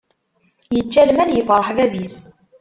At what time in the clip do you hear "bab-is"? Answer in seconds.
1.77-2.15